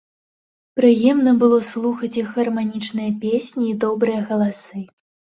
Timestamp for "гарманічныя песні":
2.37-3.67